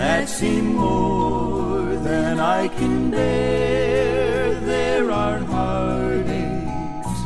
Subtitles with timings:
[0.00, 4.54] that seem more than I can bear.
[4.72, 7.18] There are heartaches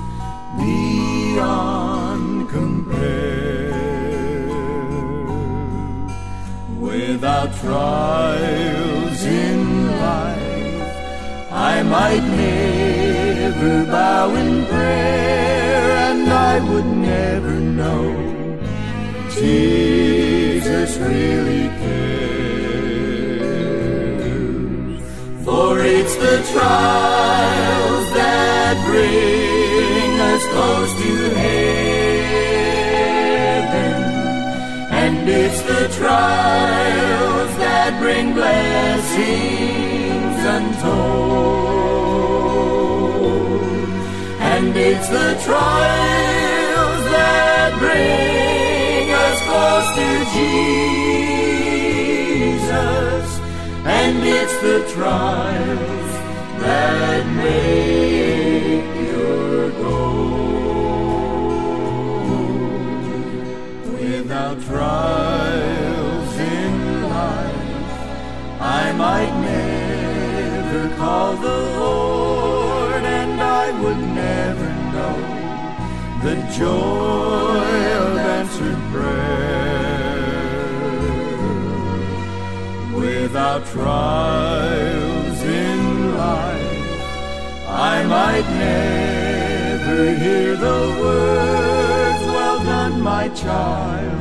[0.58, 3.76] beyond compare.
[6.90, 9.60] Without trials in
[10.08, 10.88] life,
[11.72, 18.04] I might never bow in prayer, and I would never know
[19.38, 21.53] Jesus really
[26.24, 31.12] the trials that bring us close to
[31.42, 32.40] heaven,
[35.02, 39.24] and it's the trials that bring blessings
[40.56, 41.34] untold.
[44.52, 50.88] And it's the trials that bring us close to Jesus.
[53.98, 56.03] And it's the trials
[64.68, 67.90] trials in life,
[68.60, 75.16] I might never call the Lord, and I would never know
[76.24, 77.68] the joy
[78.00, 79.44] of answered prayer.
[82.94, 85.03] Without trials
[87.92, 94.20] I might never hear the words, Well done, my child.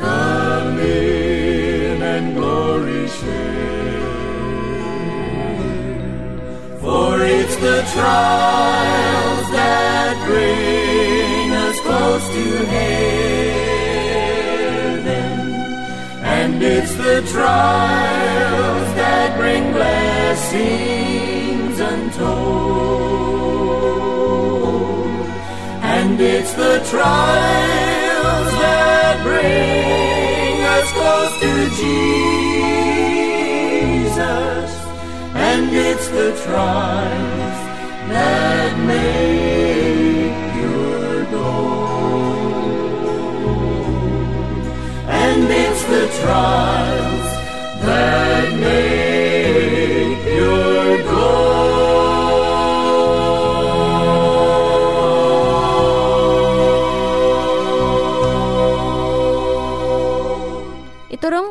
[0.00, 4.08] Come in and glory share.
[6.84, 13.68] For it's the trials that bring us close to heaven.
[16.38, 20.98] And it's the trials that bring blessings
[21.80, 22.77] untold.
[26.08, 32.80] And it's the trials that bring us close to Jesus.
[35.34, 37.58] And it's the trials
[38.08, 40.32] that make
[40.64, 42.24] your goal.
[45.06, 47.28] And it's the trials
[47.84, 48.87] that make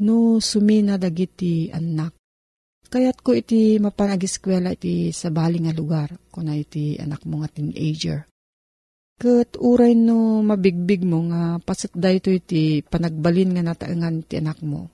[0.00, 2.16] No sumina dagiti anak.
[2.90, 8.26] Kayat ko iti mapanagiskwela iti sa bali nga lugar, kuna iti anak mo nga teenager.
[9.20, 14.88] Kat uray no mabigbig mo nga pasit dayto iti panagbalin nga nataengan ti anak mo.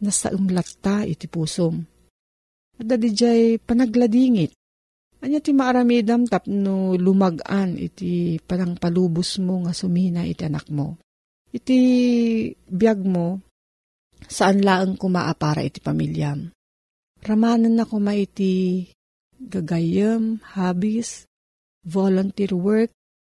[0.00, 1.84] Nasa umlatta iti pusom.
[2.80, 4.56] At dadijay panagladingit.
[5.22, 10.98] Anya ti maaramidam tapno lumagan iti panang palubos mo nga sumina iti anak mo.
[11.52, 11.78] Iti
[12.66, 13.38] biyag mo,
[14.28, 16.50] saan laang kumaapara iti pamilyam.
[17.22, 18.86] Ramanan na kuma iti
[19.38, 21.26] gagayam, habis,
[21.86, 22.90] volunteer work,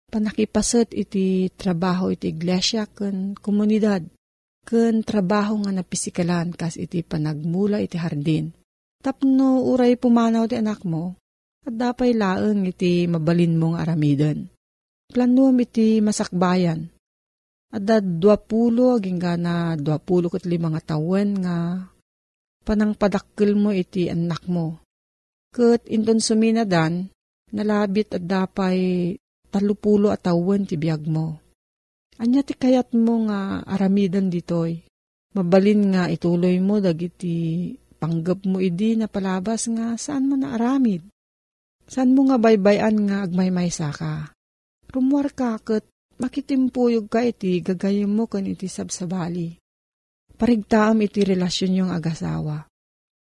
[0.09, 4.05] panakipasat iti trabaho iti iglesia ken komunidad
[4.65, 8.49] ken trabaho nga napisikalan kas iti panagmula iti hardin.
[9.05, 11.13] Tapno uray pumanaw ti anak mo,
[11.61, 14.49] at dapay laeng iti mabalin mong aramiden.
[15.05, 16.89] Planuam iti masakbayan.
[17.75, 21.83] At da duapulo, aging na duapulo kat lima nga tawen nga
[22.63, 24.79] panang padakkel mo iti anak mo.
[25.51, 27.11] Kat inton suminadan,
[27.51, 28.79] nalabit at dapay
[29.51, 31.43] talupulo at tawen ti biyag mo.
[32.15, 34.79] Anya ti kayat mo nga aramidan ditoy.
[35.35, 41.03] Mabalin nga ituloy mo dagiti panggap mo idi na palabas nga saan mo na aramid.
[41.91, 44.31] Saan mo nga baybayan nga agmaymaysa ka.
[44.95, 45.83] Rumwar ka kat
[46.19, 49.55] makitimpuyog ka iti gagayim mo kan iti sabsabali.
[50.35, 52.67] Parigtaam iti relasyon yung agasawa.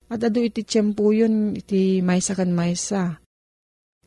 [0.07, 3.19] At ado iti tiyempo yun iti maysa kan maysa.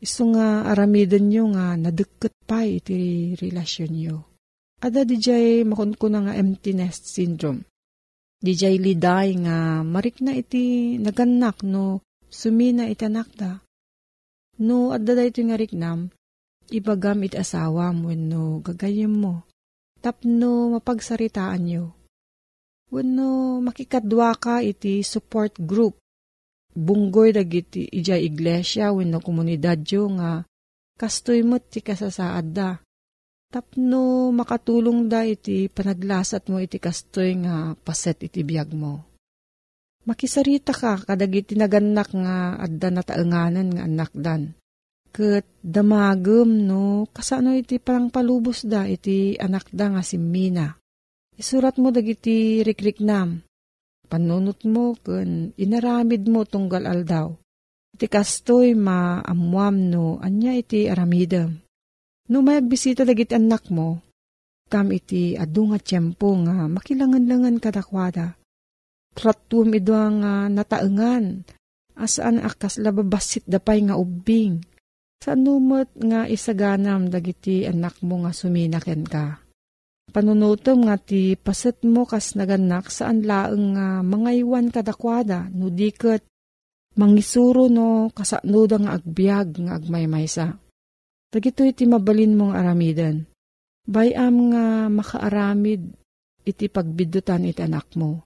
[0.01, 4.17] Iso nga aramidan nyo nga nadeket pa iti relasyon nyo.
[4.81, 7.69] Ada dijay makunkuna nga empty nest syndrome.
[8.41, 13.61] Dijay liday nga marik na iti naganak no sumina iti anak da.
[14.65, 16.09] No adda da iti nga riknam,
[16.69, 19.47] ibagam iti asawa mo no gagayim mo.
[20.01, 21.85] Tapno mapagsaritaan nyo.
[22.91, 25.97] Wano makikadwa ka iti support group.
[26.71, 30.43] Bunggoy dagiti ijay iglesia wenno komunidad yo nga
[30.95, 32.79] kastoy mo ti kasasaad da
[33.51, 39.03] tapno makatulong da iti panaglasat mo iti kastoy nga paset iti biyag mo.
[40.07, 44.55] Makisarita ka kadag iti naganak nga adda na taenganan nga anak dan.
[45.11, 50.71] Kat damagem no kasano iti parang palubos da iti anak da nga si Mina.
[51.35, 53.43] Isurat mo dagiti rikriknam.
[54.07, 57.31] Panunot mo kun inaramid mo tunggal aldaw.
[57.91, 61.59] Iti kastoy maamuam no anya iti aramidem
[62.31, 63.99] No may agbisita dagiti anak mo,
[64.71, 68.39] kam iti adu nga tiyempo nga makilangan-langan kadakwada.
[69.11, 71.43] Tratum ido nga nataengan,
[71.99, 74.63] asaan akas lababasit dapay nga ubing.
[75.21, 79.37] Sa numot nga isaganam dagiti anak mo nga suminaken ka.
[80.09, 86.25] Panunutom nga ti paset mo kas naganak saan laeng nga mga iwan kadakwada no diket
[86.97, 90.57] mangisuro no kasano nga agbyag nga agmaymaysa.
[91.31, 93.23] Dagito iti mabalin mong aramidan.
[93.87, 95.95] Bayam nga makaaramid
[96.43, 98.25] iti pagbidutan iti anak mo.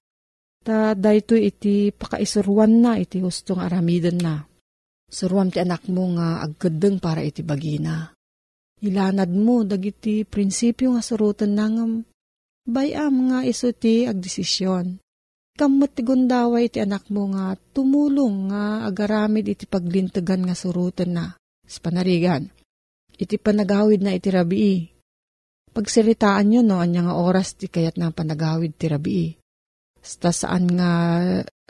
[0.65, 4.41] Ta dayto iti pakaisurwan na iti hustong aramidan na.
[5.09, 8.11] Surwan ti anak mo nga agkadeng para iti bagina.
[8.83, 12.03] Ilanad mo dagiti prinsipyo nga surutan nangam.
[12.65, 14.99] Bayam nga iso ti agdesisyon.
[15.55, 21.25] Kamot ti gundaway iti anak mo nga tumulong nga agaramid iti paglintagan nga surutan na.
[21.65, 22.51] Sa panarigan
[23.15, 24.79] iti panagawid na iti rabii.
[25.75, 29.35] Pagsiritaan nyo no, anya nga oras ti kayat na panagawid ti rabii.
[29.99, 30.91] Sta saan nga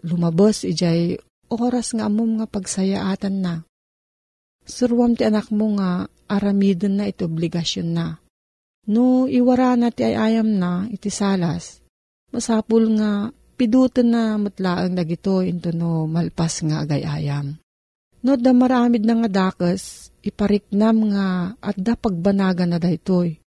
[0.05, 1.17] lumabos ijay
[1.49, 3.53] oras nga amom nga pagsayaatan na.
[4.65, 8.17] Surwam ti anak mo nga aramidon na iti obligasyon na.
[8.85, 11.81] No iwara na ti ayayam na iti salas,
[12.29, 17.57] masapul nga pidutan na matlaang dagito into no malpas nga agayayam.
[18.25, 23.37] No da maramid na nga dakas, ipariknam nga at da pagbanaga na daytoy.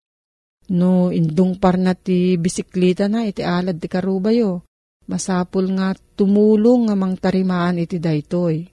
[0.70, 4.67] No indung par na ti bisikleta na iti alad ti karubayo.
[5.08, 8.68] Masapul nga tumulong nga mang tarimaan iti daytoy.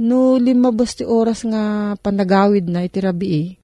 [0.00, 3.60] No limabos ti oras nga panagawid na iti rabii.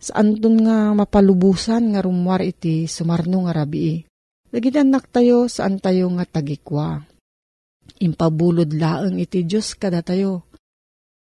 [0.00, 4.02] Saan dun nga mapalubusan nga rumwar iti sumarno nga rabii.
[4.48, 7.04] Dagiti anak tayo saan tayo nga tagikwa.
[8.02, 10.46] impabulod laeng iti Diyos kada tayo.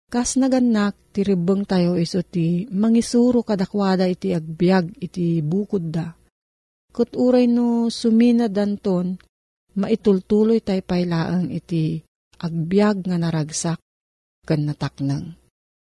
[0.08, 6.16] Kas naganak, ti ribeng tayo iso ti mangisuro kadakwada iti agbyag iti bukod da.
[6.96, 9.20] Kut uray no sumina danton,
[9.78, 12.02] maitultuloy tay pailaang iti
[12.42, 13.80] agbyag nga naragsak
[14.48, 15.38] kan nataknang.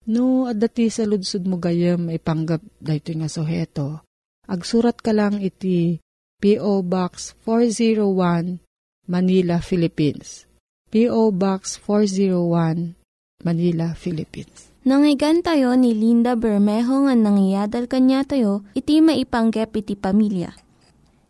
[0.07, 4.07] No, adati sa ludsud mo gayam ipanggap dayto nga soheto.
[4.47, 5.99] Agsurat ka lang iti
[6.39, 6.85] P.O.
[6.87, 8.63] Box 401
[9.11, 10.47] Manila, Philippines.
[10.87, 11.35] P.O.
[11.35, 12.95] Box 401
[13.43, 14.71] Manila, Philippines.
[14.87, 20.55] Nangyigan tayo ni Linda Bermejo nga nangyadal kanya tayo, iti maipanggep iti pamilya.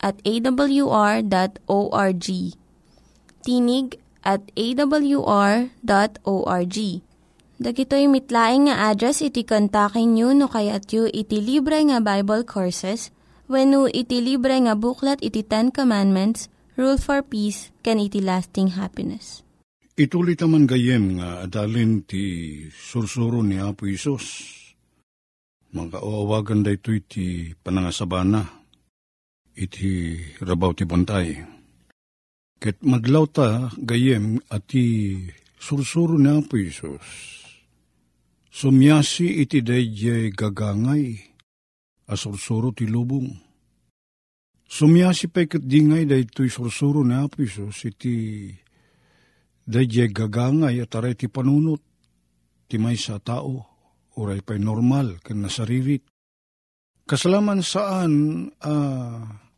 [0.00, 1.26] at awr.org.
[3.40, 3.88] Tinig
[4.24, 5.68] at awr.org.
[7.60, 13.12] Dagitoy mitlaing nga address iti kontakin nyo no kayat yu iti libre nga Bible Courses
[13.52, 16.48] when iti libre nga buklat iti Ten Commandments,
[16.80, 19.44] Rule for Peace, can iti lasting happiness.
[19.92, 24.56] Ituloy taman gayem nga adalin ti sursuro ni Apo Isos.
[25.76, 28.59] Mga oawagan da ito iti panangasabana,
[29.60, 31.36] iti rabaw ti bantay.
[32.60, 35.16] Ket madlaw ta gayem ati
[35.60, 37.04] sursuro ni Apo Isos.
[38.50, 41.16] Sumyasi iti dayjay gagangay,
[42.08, 43.28] asursuro ti lubong.
[44.70, 48.48] Sumyasi pa ikat dingay da ito'y sursuro ni Apo Isos iti
[49.64, 51.80] dayjay gagangay at aray ti panunot,
[52.68, 53.64] ti may sa tao,
[54.20, 56.04] uray pa'y normal, kan nasaririt.
[57.08, 58.12] Kasalaman saan
[58.62, 59.49] uh,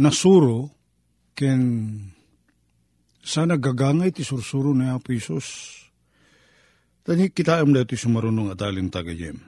[0.00, 0.72] nasuro,
[1.36, 1.60] ken
[3.20, 5.76] sana gagangay ti sursuro ni Apo Isos,
[7.00, 9.40] Tani kita am dati sumarunong atalin tagayem.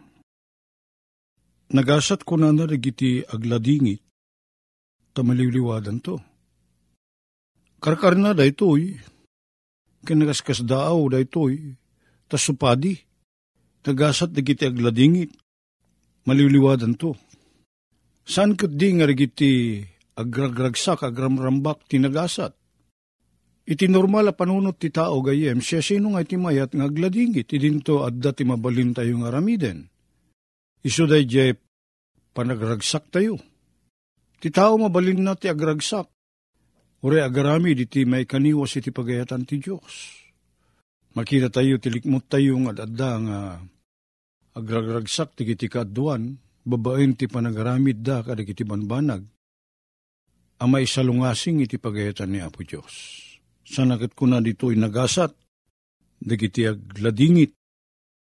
[1.73, 4.01] Nagasat ko na na nagiti agladingit,
[5.13, 6.17] tamaliliwadan to.
[7.77, 8.97] Karkar na da ito'y,
[10.05, 11.77] kinagaskas daaw da ito'y,
[12.29, 12.97] tasupadi,
[13.85, 15.37] nagasat nagiti agladingit,
[16.25, 17.17] maliliwadan to.
[18.25, 19.07] San kat di nga
[20.17, 22.53] agragragsak, agramrambak, tinagasat.
[23.63, 28.03] Iti normal a panunot ti tao gayem, siya sino nga iti mayat nga agladingit, idinto
[28.03, 29.87] at dati mabalin tayo nga ramiden.
[30.83, 31.55] Iso day jay
[32.35, 33.39] panagragsak tayo.
[34.43, 36.11] Ti tao mabalin na ti agragsak.
[37.03, 40.23] Ure agarami di ti may kaniwas iti pagayatan ti Diyos.
[41.15, 43.39] Makita tayo, tilikmot tayo nga adda nga
[44.59, 46.35] agragragsak ti kiti kaduan,
[46.67, 49.23] babaen ti panagaramid da kadag iti banbanag.
[50.63, 53.23] Amay salungasing iti pagayatan ni Apo Diyos
[53.73, 55.33] sanakit ko na dito nagasat,
[56.21, 57.57] dagiti agladingit,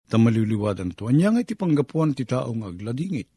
[0.06, 1.10] tamaliliwadan to.
[1.10, 3.28] Anya nga iti panggapuan ti taong agladingit.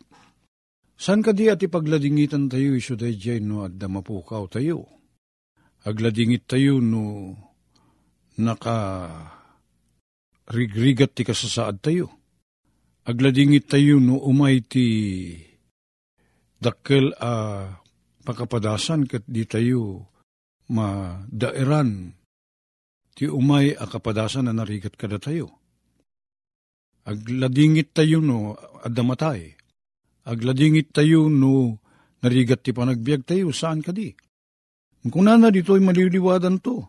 [0.97, 4.85] San ka di at ipagladingitan tayo iso day no at damapukaw tayo.
[5.85, 7.33] Agladingit tayo no
[8.41, 9.05] naka
[10.49, 12.09] rigrigat ti kasasaad tayo.
[13.05, 14.85] Agladingit tayo no umay ti
[16.57, 17.86] dakkel a uh,
[18.27, 20.11] pakapadasan kat di tayo
[20.67, 22.11] madairan
[23.15, 25.47] ti umay a kapadasan na narigat kada tayo.
[27.07, 29.55] Agladingit tayo no adamatay.
[30.27, 31.79] Agladingit tayo no
[32.19, 34.11] narigat ti panagbiag tayo saan kadi.
[35.07, 36.83] Kung nana dito ay maliliwadan to.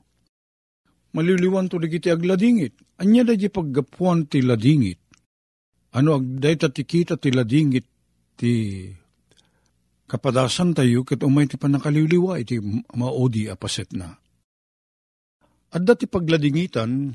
[1.14, 2.74] Maliliwan to digiti agladingit.
[2.98, 4.98] Anya da di paggapuan ti ladingit.
[5.94, 7.86] Ano agday ti kita ti ladingit
[8.34, 8.90] ti
[10.08, 12.56] kapadasan tayo ket umay ti panakaliwliwa iti
[12.96, 14.16] maodi apaset na.
[15.68, 17.12] At dati pagladingitan,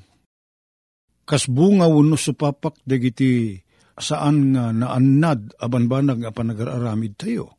[1.26, 3.58] kas bunga wano supapak dagiti
[3.98, 7.58] saan nga naannad abanbanag nga panagararamid tayo.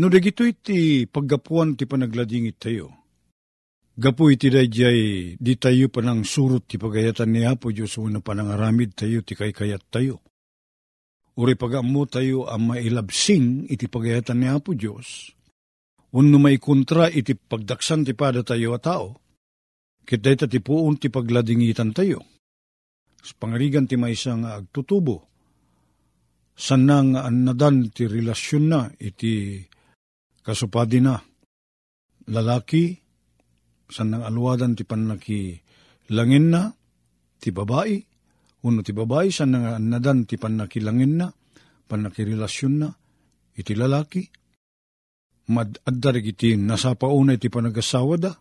[0.00, 2.88] No dagito iti paggapuan ti panagladingit tayo.
[4.00, 5.00] Gapu iti dayjay
[5.36, 10.24] di tayo panang surut ti pagayatan ni Apo Diyos na panangaramid tayo ti kaykayat tayo
[11.38, 15.30] Uri pagamu tayo ang mailabsing iti pagayatan ni Apo Diyos.
[16.10, 19.14] Unno may kontra iti pagdaksan ti pada tayo a tao.
[20.02, 22.18] Kitay ti puon ti pagladingitan tayo.
[23.22, 25.30] Sa pangarigan ti may isang agtutubo.
[26.58, 29.62] Sana nga annadan ti relasyon na iti
[30.42, 31.14] kasupadi na.
[32.26, 32.90] Lalaki,
[33.86, 35.56] sanang alwadan ti panaki
[36.10, 36.74] langin na,
[37.38, 38.09] ti babae,
[38.60, 41.26] uno ti babae, sa nga nadan ti panakilangin na,
[41.88, 42.88] panakirelasyon na,
[43.56, 44.22] iti lalaki,
[45.50, 48.32] madadda iti nasapauna iti panagasawa da,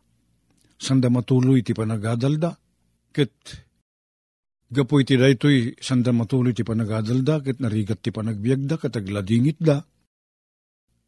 [0.79, 2.51] sanda matuloy iti panagadalda,
[3.15, 3.35] ket
[4.69, 9.79] gapo iti daytoy sanda matuloy ti panagadalda, ket narigat ti panagbiagda, ket agladingit da,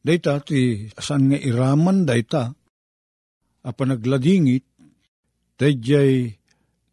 [0.02, 2.50] dayta ti asan nga iraman dayta,
[3.62, 4.66] a panagladingit,
[5.62, 6.41] dayjay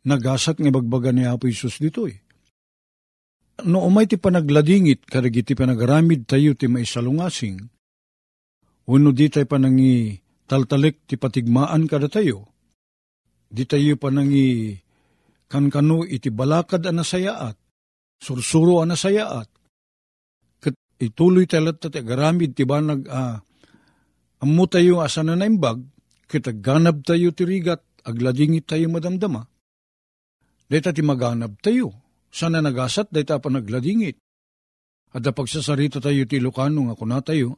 [0.07, 2.15] nagasat nga bagbaga ni Apo Isus ditoy.
[3.67, 7.59] No umay ti panagladingit, karagi ti panagaramid tayo ti maisalungasing,
[8.89, 10.17] Uno di tayo panangi
[10.49, 12.49] taltalik ti patigmaan kada tayo.
[13.45, 14.81] Di tayo panangi
[15.45, 17.57] kankano iti balakad anasayaat.
[18.17, 19.49] Sursuro anasayaat.
[20.65, 23.37] Kat ituloy tayo ti agaramid ti banag a uh,
[24.41, 25.85] amu tayo asa na naimbag.
[26.25, 29.45] Kat ganab tayo ti rigat agladingit tayo madamdama.
[30.69, 31.97] Dita ti maganab tayo.
[32.29, 34.21] Sana nagasat dita pa nagladingit.
[35.17, 37.57] At pagsasarita tayo ti Lucano nga kuna tayo,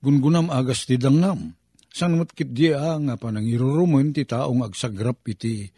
[0.00, 1.52] gungunam agas ti dangnam.
[1.92, 5.68] San matkit di nga panangirurumun ti taong agsagrap iti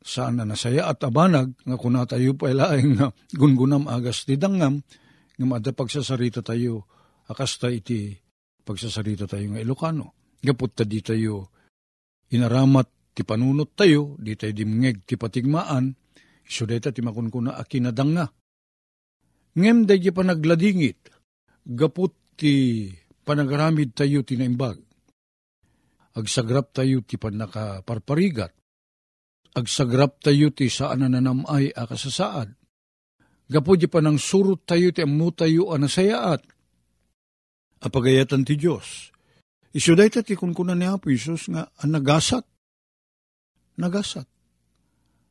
[0.00, 4.80] saan na nasaya at abanag nga kuna tayo pa ilaing nga gungunam agas ti dangnam
[5.36, 6.88] nga mada pagsasarita tayo
[7.28, 8.16] akasta iti
[8.64, 10.36] pagsasarita tayo nga Ilocano.
[10.40, 11.52] Gapot ta di tayo
[12.32, 15.92] inaramat ti panunot tayo, di tayo dimngeg ti patigmaan,
[16.40, 18.32] iso deta ti makunkuna akinadang nga.
[19.60, 21.12] Ngem da pa nagladingit,
[21.68, 22.88] gaput ti
[23.28, 24.80] panagaramid tayo tinaimbag.
[26.16, 28.56] Agsagrap tayo ti panakaparparigat.
[29.52, 32.56] Agsagrap tayo ti saan na nanamay akasasaad.
[33.52, 36.40] Gapo di panang surut tayo ti amu tayo anasayaat.
[37.84, 39.12] Apagayatan ti Diyos.
[39.76, 42.00] Isuday ta ti kunkunan ni Apo Isus nga ang
[43.80, 44.28] nagasat.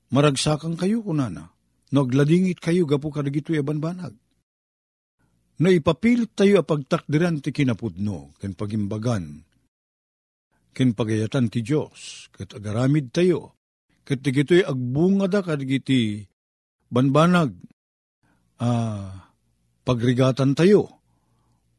[0.10, 1.54] Maragsakan kayo kunana.
[1.94, 4.18] Nagladingit kayo gapo kadagito abanbanag
[5.60, 9.44] no ipapilit tayo a pagtakdiran ti kinapudno, ken pagimbagan,
[10.72, 13.60] ken pagayatan ti Diyos, ket agaramid tayo,
[14.08, 16.24] ket digito'y agbunga da kadigiti
[16.88, 17.52] banbanag,
[18.64, 19.28] ah,
[19.84, 21.04] pagrigatan tayo,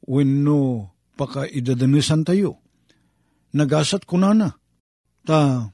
[0.04, 2.60] wenno pakaidadanisan tayo,
[3.56, 4.60] nagasat kunana,
[5.24, 5.72] ta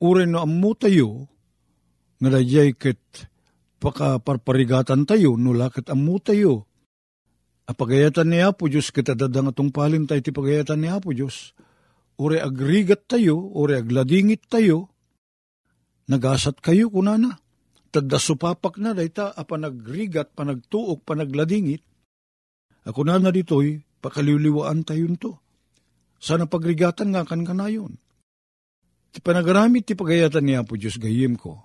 [0.00, 1.28] uren no ammo tayo,
[2.20, 3.00] nga dayay ket
[3.80, 6.70] pakaparparigatan tayo, no lakat ammo tayo,
[7.70, 11.54] Apagayatan ni Apo Diyos, kita dadang atong palin tayo ti pagayatan ni Apo Diyos.
[12.18, 14.90] Ure agrigat tayo, ure agladingit tayo,
[16.10, 17.38] nagasat kayo kunana.
[17.94, 21.86] Tadda supapak na dayta, apa nagrigat, panagtuok, panagladingit.
[22.90, 25.38] Ako na na dito'y, pakaliwliwaan tayo to.
[26.18, 28.02] Sana pagrigatan nga kan kanayon.
[29.10, 31.58] Ti panagaramit ti pagayatan ni Apo Diyos gayim ko.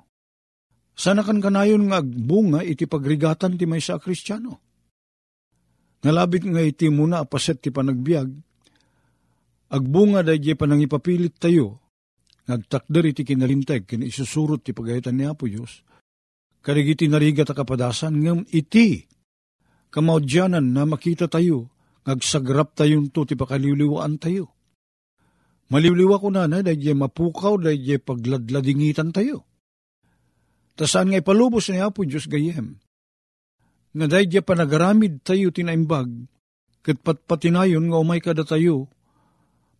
[0.95, 4.65] Sana kan kanayon nga agbunga iti pagrigatan ti may sa kristyano
[6.05, 8.29] Nalabit nga iti muna apaset ti panagbiag,
[9.73, 11.81] agbunga da di panangipapilit tayo,
[12.45, 15.81] nagtakder iti kinalinteg, kin isusurot ti pagayitan ni Apo Diyos,
[16.61, 19.01] karigiti narigat kapadasan, ngam iti,
[19.89, 21.73] kamaudyanan na makita tayo,
[22.05, 24.53] ngagsagrap tayong to ti pakaliwliwaan tayo.
[25.65, 29.45] Maliwliwa ko na na, dahil mapukaw, dahil pagladladingitan tayo.
[30.77, 32.77] Tasaan nga ipalubos ni Apo Diyos gayem,
[33.95, 36.11] nga dahil pa nagaramid tayo tinaimbag,
[36.85, 38.91] kat patpatinayon nga umay kada tayo,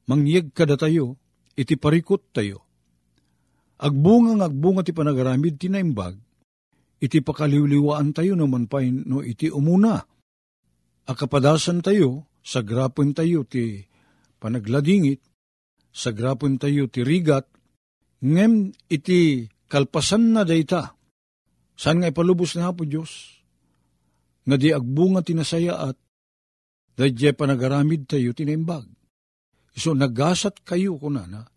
[0.09, 1.19] mangyag kada tayo,
[1.53, 2.65] iti parikot tayo.
[3.75, 6.15] Agbunga nga agbunga ti panagaramid tinaimbag,
[7.03, 9.99] iti pakaliwliwaan tayo naman pa no iti umuna.
[11.05, 13.83] Akapadasan tayo, sa grapon tayo ti
[14.39, 15.19] panagladingit,
[15.95, 17.47] sa grapon tayo ti rigat,
[18.19, 20.91] ngem iti kalpasan na dayta.
[21.79, 23.35] Saan nga ipalubos na po Diyos?
[24.45, 25.97] nga di agbunga tinasaya at
[26.93, 28.85] dadya panagaramid tayo tinimbag.
[29.75, 31.49] So nagasat kayo kunana,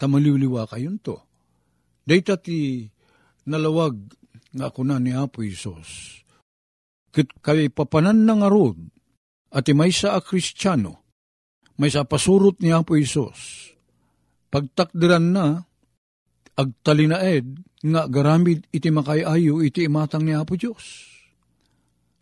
[0.00, 1.20] tamaliwliwa kayon to.
[2.06, 2.88] Dayta ti
[3.44, 3.98] nalawag
[4.54, 6.22] nga kuna ni Apo Isos.
[7.12, 8.78] Kit kay papanan ng arod,
[9.52, 11.01] at may sa a kristyano,
[11.82, 13.74] may sa pasurot ni Apo Isos.
[14.54, 15.66] Pagtakdiran na,
[16.54, 21.10] agtalinaed, nga garamid iti makayayo iti imatang ni Apo Diyos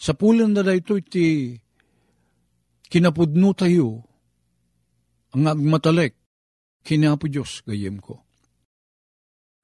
[0.01, 1.53] sa pulan na dayto iti
[2.89, 4.01] kinapudno tayo
[5.37, 6.17] ang agmatalek
[6.81, 8.25] kinapo Diyos gayem ko.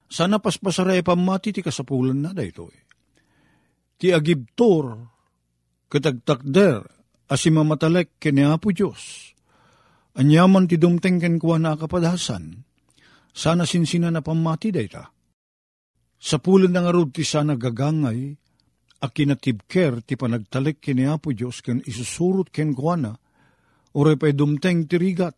[0.07, 2.85] Sana paspasaray pamati ti kasapulan na dayto eh.
[3.97, 4.95] Ti agibtor
[5.89, 6.85] katagtakder
[7.27, 9.33] asimamatalek kinapo Diyos.
[10.17, 12.67] Anyaman ti dumteng ken kuwa na kapadasan.
[13.37, 15.13] sana sinsina na pamati dayta.
[16.17, 18.33] Sa pulan ng arod ti sana gagangay,
[18.97, 23.13] a kinatibker ti panagtalik kini Apo Diyos ken isusurot ken kuana,
[23.93, 25.37] ore pa'y dumteng ti rigat.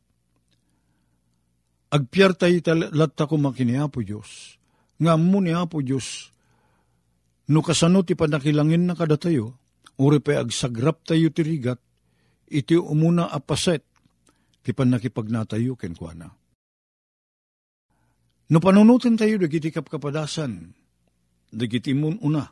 [1.91, 2.63] Agpiyar tayo
[2.95, 4.55] latta ko makini Apo Diyos,
[4.95, 6.31] nga mo ni Apo Diyos,
[7.51, 9.59] no kasano ti panakilangin na kada tayo,
[9.99, 11.83] pa'y agsagrap tayo ti rigat,
[12.47, 13.83] iti umuna apaset,
[14.69, 16.29] ti panakipagnatayo ken kuana.
[18.53, 20.69] No panunutin tayo dagiti kapkapadasan,
[21.49, 22.45] dagiti mun una,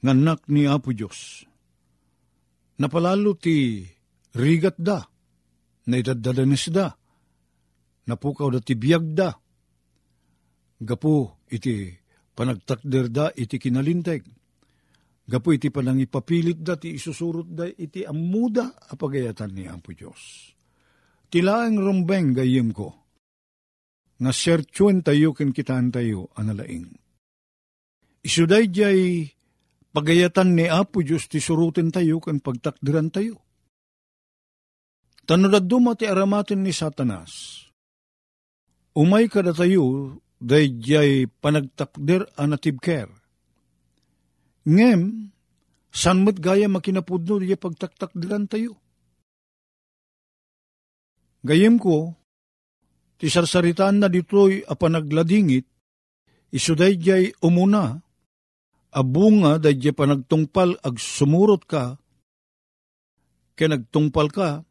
[0.00, 1.44] nganak ni Apo Diyos.
[2.80, 3.84] Napalalo ti
[4.32, 5.04] rigat da,
[5.84, 6.96] na idadadanis da,
[8.08, 9.36] napukaw da ti biyag da,
[10.80, 11.92] gapu iti
[12.32, 14.24] panagtakder da iti kinalinteg,
[15.28, 20.56] gapu iti panangipapilit da ti isusurot da iti amuda apagayatan ni Apo Diyos.
[21.30, 22.90] Tilaang rumbeng gayim ko,
[24.18, 26.90] nga sertyon tayo kitaan tayo analaing.
[28.26, 29.30] Isuday jay
[29.94, 33.38] pagayatan ni Apo Diyos ti surutin tayo ken pagtakdiran tayo.
[35.22, 37.62] Tanudad duma ti aramatin ni Satanas.
[38.98, 43.06] Umay kada tayo day jay panagtakder anatibker.
[44.66, 45.30] Ngem,
[45.94, 48.89] san mo't gaya makinapudno di pagtaktakdiran tayo.
[51.40, 52.20] Gayem ko,
[53.20, 55.68] Ti sarsaritaan na dito'y apanagladingit,
[56.56, 58.00] isuday jay umuna,
[58.88, 62.00] abunga day jay panagtungpal ag sumurot ka,
[63.52, 64.64] kaya nagtungpal ka,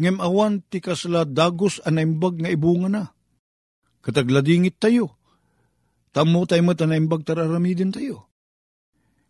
[0.00, 3.04] ngem awan ti kasla dagos anaimbag nga ibunga na.
[4.00, 5.20] Katagladingit tayo,
[6.16, 8.32] tamo tayo mo tanaimbag tararamidin tayo.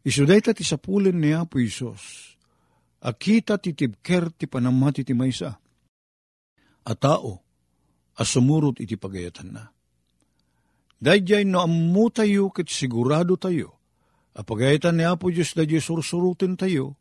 [0.06, 2.38] Isuday ta ti sapulin ni Apo Isos,
[3.02, 5.58] akita ti tibker ti panamati ti maysa.
[6.88, 7.44] A tao,
[8.16, 9.68] asumurot iti pagayatan na.
[10.98, 13.76] Dayjay no ammo tayo ket sigurado tayo,
[14.32, 16.96] apagayatan ni Apo Diyos da Diyos sursurutin tayo,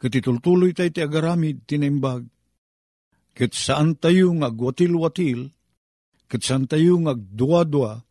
[0.00, 2.26] itultuloy tayo ti agaramid tinimbag,
[3.36, 5.52] ket saan tayo nga agwatil-watil,
[6.26, 8.02] ket saan tayo nga agdua-dua,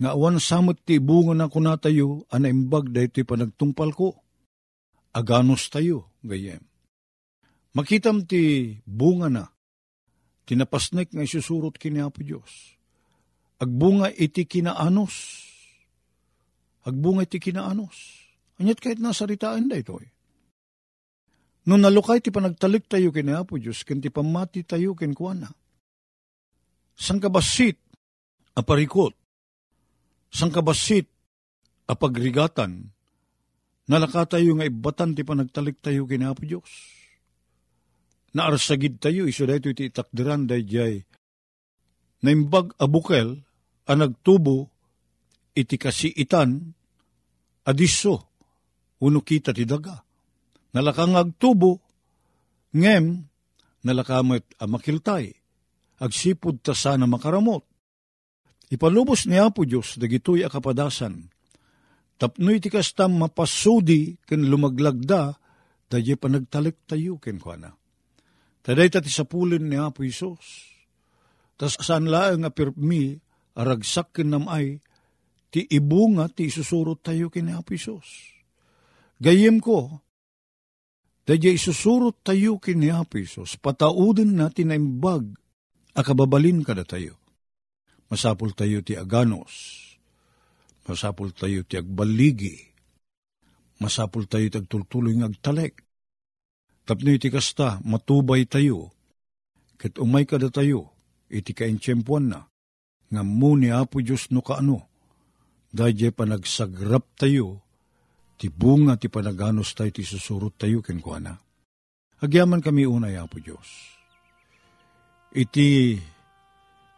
[0.00, 4.16] nga awan samot ti bunga na kuna tayo, anaimbag da iti panagtungpal ko.
[5.12, 6.64] Aganos tayo, gayem.
[7.76, 9.44] Makitam ti bunga na,
[10.46, 12.76] tinapasnek nga isusurot kini Apo Diyos.
[13.62, 15.14] Agbunga iti kinaanos.
[16.82, 17.96] Agbunga iti kinaanos.
[18.58, 20.10] Anyat kahit nasaritaan da ito eh.
[21.62, 25.46] No nalukay ti panagtalik tayo kini Apo Diyos, ken ti pamati tayo ken kuana.
[26.98, 27.78] Sang kabasit,
[28.58, 29.14] aparikot.
[30.32, 31.06] Sang kabasit,
[31.86, 32.90] apagrigatan,
[33.86, 37.01] nalaka tayo nga ibatan ti panagtalik tayo kini Apo Diyos
[38.32, 41.04] naarsagid tayo, iso da ito iti itakdiran da jay.
[42.24, 43.44] Naimbag abukel,
[43.88, 44.70] ang nagtubo,
[45.52, 46.72] iti kasiitan,
[47.68, 48.14] adiso,
[49.04, 50.00] uno kita ti daga.
[50.72, 51.82] Nalakang agtubo,
[52.72, 53.28] ngem,
[53.84, 55.34] nalakamit amakiltay,
[56.00, 57.66] agsipod ta sana makaramot.
[58.72, 61.28] Ipalubos ni Apo Diyos, dagitoy akapadasan,
[62.16, 65.36] tapno iti kastam mapasudi, ken lumaglagda,
[65.92, 67.81] da panagtalik tayo ken kuana
[68.62, 70.70] Taday tati sa pulin ni Apo Isos.
[71.58, 73.18] Tas saan laang apirmi,
[73.58, 74.78] aragsak kinamay,
[75.50, 78.38] ti ibunga ti isusurot tayo kini Apo Isos.
[79.18, 80.02] Gayem ko,
[81.26, 85.26] dadya isusurot tayo kini Apo Isos, pataudin natin na imbag,
[85.98, 87.18] akababalin kada tayo.
[88.06, 89.50] Masapul tayo ti aganos,
[90.86, 92.70] masapul tayo ti agbaligi,
[93.82, 95.82] masapul tayo ti agtultuloy ng agtalek,
[96.82, 98.90] Tapno iti kasta, matubay tayo,
[99.78, 100.90] ket umay kada tayo,
[101.30, 102.40] iti kaintsyempuan na,
[103.06, 104.90] nga mo ni Apo Diyos no kaano,
[105.70, 107.62] dahil panagsagrap tayo,
[108.34, 111.38] ti bunga ti panaganos tayo, ti susurot tayo ken kuana.
[112.18, 113.94] Agyaman kami unay, Apo Diyos.
[115.38, 115.94] Iti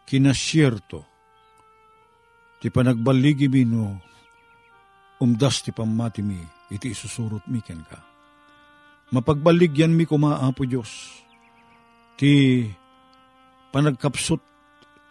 [0.09, 1.05] kinasyerto,
[2.57, 4.01] ti panagbaligi mi no,
[5.21, 6.41] umdas ti pamati mi,
[6.73, 8.14] iti isusurot mi ken ka
[9.13, 11.21] mapagbaligyan mi kumaapo Diyos,
[12.17, 12.63] ti
[13.69, 14.41] panagkapsot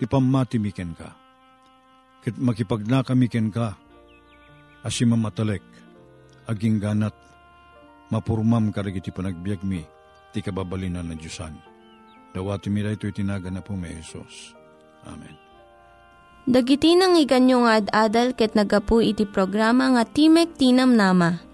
[0.01, 1.11] ti pamati mi ken ka.
[2.25, 3.77] Kit makipagna kami ken ka,
[4.83, 5.63] asi mamatalek,
[6.49, 7.15] aging ganat,
[8.09, 9.85] mapurmam karag iti panagbiag mi,
[10.33, 11.55] ti kababalinan na Diyosan.
[12.35, 14.57] Dawati mi ito itinaga na po may Jesus.
[15.07, 15.39] Amen.
[16.45, 21.54] Dagiti nang iganyo nga ad-adal ket nagapu iti programa nga Timek Tinam Nama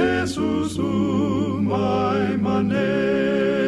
[0.00, 3.59] Jesusu, my manet.